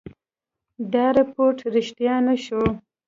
دا 0.93 1.05
رپوټ 1.17 1.57
ریشتیا 1.73 2.15
نه 2.27 2.35
شو. 2.43 2.63